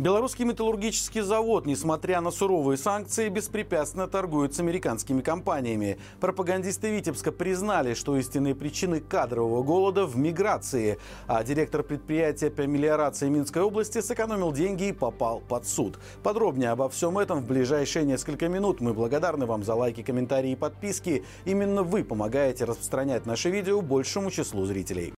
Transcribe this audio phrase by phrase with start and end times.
[0.00, 5.98] Белорусский металлургический завод, несмотря на суровые санкции, беспрепятственно торгует с американскими компаниями.
[6.20, 13.28] Пропагандисты Витебска признали, что истинные причины кадрового голода в миграции, а директор предприятия по мелиорации
[13.28, 15.98] Минской области сэкономил деньги и попал под суд.
[16.22, 18.80] Подробнее обо всем этом в ближайшие несколько минут.
[18.80, 21.26] Мы благодарны вам за лайки, комментарии и подписки.
[21.44, 25.12] Именно вы помогаете распространять наше видео большему числу зрителей.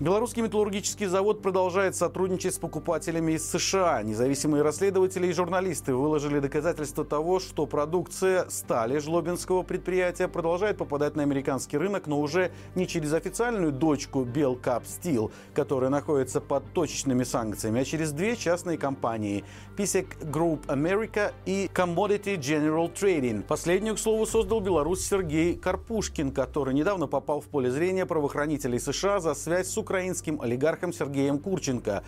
[0.00, 4.00] Белорусский металлургический завод продолжает сотрудничать с покупателями из США.
[4.04, 11.24] Независимые расследователи и журналисты выложили доказательства того, что продукция стали жлобинского предприятия продолжает попадать на
[11.24, 17.80] американский рынок, но уже не через официальную дочку Belcap Steel, которая находится под точечными санкциями,
[17.80, 19.44] а через две частные компании
[19.76, 23.42] PSEC Group America и Commodity General Trading.
[23.42, 29.18] Последнюю, к слову, создал белорус Сергей Карпушкин, который недавно попал в поле зрения правоохранителей США
[29.18, 32.02] за связь с украинским олигархом Сергеем Курченко.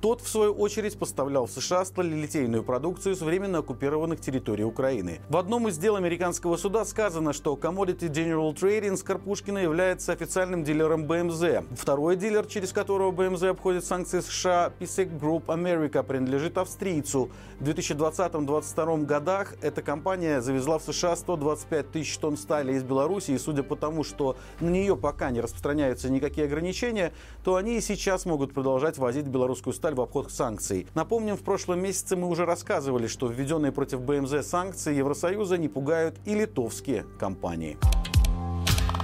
[0.00, 5.20] Тот, в свою очередь, поставлял в США сталелитейную продукцию с временно оккупированных территорий Украины.
[5.28, 10.64] В одном из дел американского суда сказано, что Commodity General Trading с Карпушкина является официальным
[10.64, 11.66] дилером BMZ.
[11.76, 17.28] Второй дилер, через которого BMZ обходит санкции США, PSEC Group America, принадлежит австрийцу.
[17.58, 23.38] В 2020-2022 годах эта компания завезла в США 125 тысяч тонн стали из Беларуси, и
[23.38, 27.12] судя по тому, что на нее пока не распространяются никакие ограничения,
[27.44, 30.86] то они и сейчас могут продолжать возить белорусскую сталь в обход санкций.
[30.94, 36.16] Напомним, в прошлом месяце мы уже рассказывали, что введенные против БМЗ санкции Евросоюза не пугают
[36.24, 37.78] и литовские компании.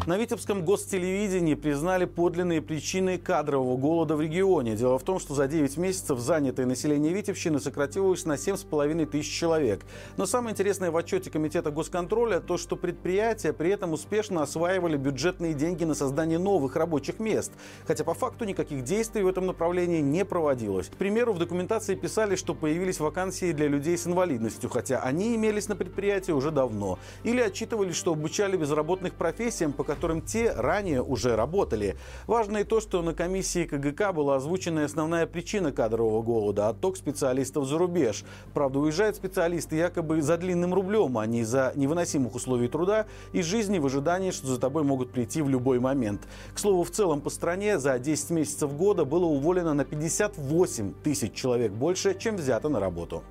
[0.07, 4.77] На Витебском гостелевидении признали подлинные причины кадрового голода в регионе.
[4.77, 9.81] Дело в том, что за 9 месяцев занятое население Витебщины сократилось на 7,5 тысяч человек.
[10.17, 15.55] Но самое интересное в отчете Комитета госконтроля то, что предприятия при этом успешно осваивали бюджетные
[15.55, 17.51] деньги на создание новых рабочих мест.
[17.85, 20.87] Хотя по факту никаких действий в этом направлении не проводилось.
[20.87, 25.67] К примеру, в документации писали, что появились вакансии для людей с инвалидностью, хотя они имелись
[25.67, 27.01] на предприятии уже давно.
[27.25, 31.96] Или отчитывались, что обучали безработных профессиям, по которым те ранее уже работали.
[32.27, 37.67] Важно и то, что на комиссии КГК была озвучена основная причина кадрового голода– отток специалистов
[37.67, 38.23] за рубеж.
[38.52, 43.79] Правда, уезжают специалисты якобы за длинным рублем, а не за невыносимых условий труда и жизни
[43.79, 46.29] в ожидании, что за тобой могут прийти в любой момент.
[46.55, 51.33] К слову, в целом по стране за 10 месяцев года было уволено на 58 тысяч
[51.33, 53.23] человек больше, чем взято на работу.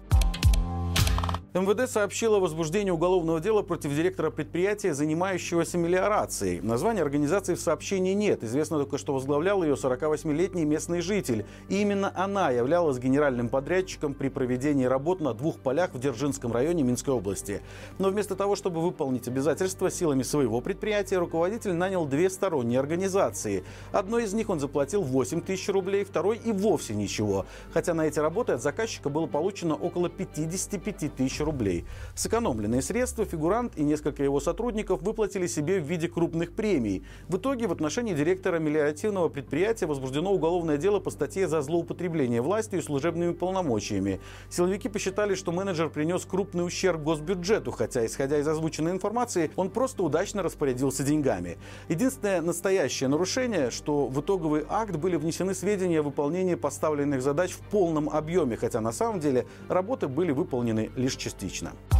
[1.55, 6.59] МВД сообщило о возбуждении уголовного дела против директора предприятия, занимающегося мелиорацией.
[6.59, 8.43] Названия организации в сообщении нет.
[8.43, 11.45] Известно только, что возглавлял ее 48-летний местный житель.
[11.69, 16.83] И именно она являлась генеральным подрядчиком при проведении работ на двух полях в Дзержинском районе
[16.83, 17.61] Минской области.
[17.99, 23.63] Но вместо того, чтобы выполнить обязательства силами своего предприятия, руководитель нанял две сторонние организации.
[23.93, 27.45] Одной из них он заплатил 8 тысяч рублей, второй и вовсе ничего.
[27.73, 31.85] Хотя на эти работы от заказчика было получено около 55 тысяч рублей.
[32.15, 37.05] Сэкономленные средства фигурант и несколько его сотрудников выплатили себе в виде крупных премий.
[37.29, 42.79] В итоге в отношении директора мелиоративного предприятия возбуждено уголовное дело по статье за злоупотребление властью
[42.79, 44.19] и служебными полномочиями.
[44.49, 50.03] Силовики посчитали, что менеджер принес крупный ущерб госбюджету, хотя, исходя из озвученной информации, он просто
[50.03, 51.57] удачно распорядился деньгами.
[51.89, 57.59] Единственное настоящее нарушение, что в итоговый акт были внесены сведения о выполнении поставленных задач в
[57.59, 61.94] полном объеме, хотя на самом деле работы были выполнены лишь частично частично.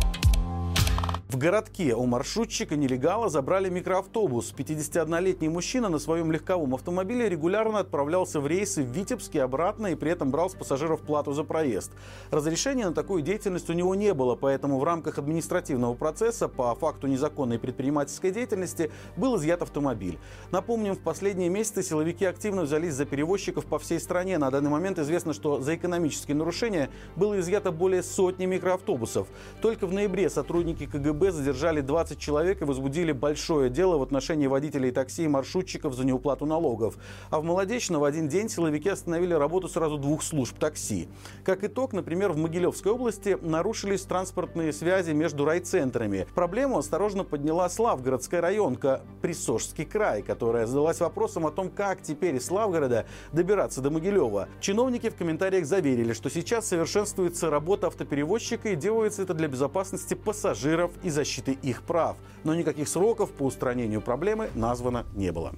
[1.36, 4.54] В городке у маршрутчика нелегала забрали микроавтобус.
[4.58, 9.96] 51-летний мужчина на своем легковом автомобиле регулярно отправлялся в рейсы в Витебск и обратно, и
[9.96, 11.92] при этом брал с пассажиров плату за проезд.
[12.32, 17.08] Разрешения на такую деятельность у него не было, поэтому в рамках административного процесса по факту
[17.08, 20.18] незаконной предпринимательской деятельности был изъят автомобиль.
[20.52, 24.38] Напомним, в последние месяцы силовики активно взялись за перевозчиков по всей стране.
[24.38, 29.28] На данный момент известно, что за экономические нарушения было изъято более сотни микроавтобусов.
[29.62, 34.92] Только в ноябре сотрудники КГБ задержали 20 человек и возбудили большое дело в отношении водителей
[34.92, 36.98] такси и маршрутчиков за неуплату налогов.
[37.30, 41.08] А в Молодечно в один день силовики остановили работу сразу двух служб такси.
[41.44, 46.28] Как итог, например, в Могилевской области нарушились транспортные связи между райцентрами.
[46.36, 52.46] Проблему осторожно подняла Славгородская районка, Присожский край, которая задалась вопросом о том, как теперь из
[52.46, 54.50] Славгорода добираться до Могилева.
[54.60, 60.92] Чиновники в комментариях заверили, что сейчас совершенствуется работа автоперевозчика и делается это для безопасности пассажиров
[61.06, 62.18] и защиты их прав.
[62.44, 65.54] Но никаких сроков по устранению проблемы названо не было.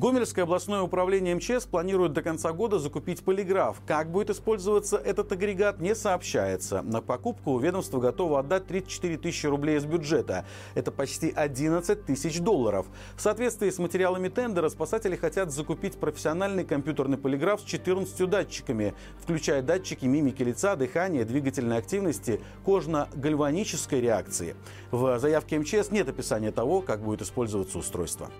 [0.00, 3.82] Гомельское областное управление МЧС планирует до конца года закупить полиграф.
[3.86, 6.80] Как будет использоваться этот агрегат, не сообщается.
[6.80, 10.46] На покупку ведомство готово отдать 34 тысячи рублей из бюджета.
[10.74, 12.86] Это почти 11 тысяч долларов.
[13.14, 19.60] В соответствии с материалами тендера спасатели хотят закупить профессиональный компьютерный полиграф с 14 датчиками, включая
[19.60, 24.56] датчики мимики лица, дыхания, двигательной активности, кожно-гальванической реакции.
[24.92, 28.30] В заявке МЧС нет описания того, как будет использоваться устройство.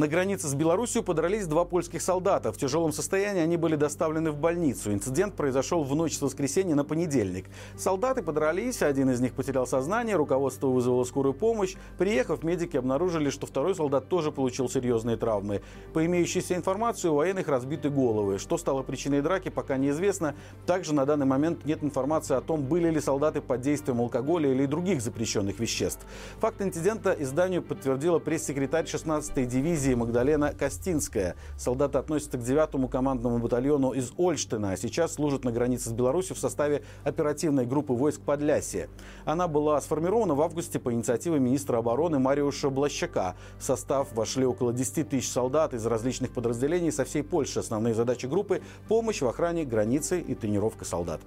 [0.00, 2.52] На границе с Беларусью подрались два польских солдата.
[2.52, 4.94] В тяжелом состоянии они были доставлены в больницу.
[4.94, 7.44] Инцидент произошел в ночь с воскресенья на понедельник.
[7.76, 11.74] Солдаты подрались, один из них потерял сознание, руководство вызвало скорую помощь.
[11.98, 15.60] Приехав, медики обнаружили, что второй солдат тоже получил серьезные травмы.
[15.92, 18.38] По имеющейся информации, у военных разбиты головы.
[18.38, 20.34] Что стало причиной драки, пока неизвестно.
[20.64, 24.64] Также на данный момент нет информации о том, были ли солдаты под действием алкоголя или
[24.64, 26.06] других запрещенных веществ.
[26.38, 31.36] Факт инцидента изданию подтвердила пресс-секретарь 16-й дивизии дивизии Магдалена Костинская.
[31.56, 36.36] Солдаты относятся к 9-му командному батальону из Ольштена, а сейчас служат на границе с Беларусью
[36.36, 38.88] в составе оперативной группы войск Подлясия.
[39.24, 43.34] Она была сформирована в августе по инициативе министра обороны Мариуша Блащака.
[43.58, 47.60] В состав вошли около 10 тысяч солдат из различных подразделений со всей Польши.
[47.60, 51.20] Основные задачи группы– помощь в охране границы и тренировка солдат.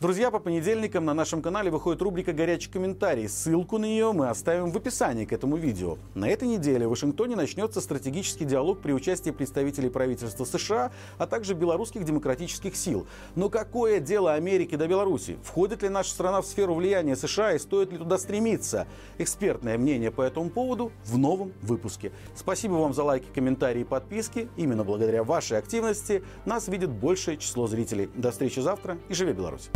[0.00, 3.28] Друзья, по понедельникам на нашем канале выходит рубрика «Горячий комментарий».
[3.28, 5.98] Ссылку на нее мы оставим в описании к этому видео.
[6.14, 11.52] На этой неделе в Вашингтоне начнется стратегический диалог при участии представителей правительства США, а также
[11.52, 13.06] белорусских демократических сил.
[13.36, 15.36] Но какое дело Америки до Беларуси?
[15.42, 18.86] Входит ли наша страна в сферу влияния США и стоит ли туда стремиться?
[19.18, 22.10] Экспертное мнение по этому поводу в новом выпуске.
[22.34, 24.48] Спасибо вам за лайки, комментарии и подписки.
[24.56, 28.08] Именно благодаря вашей активности нас видит большее число зрителей.
[28.14, 29.68] До встречи завтра и живи Беларусь!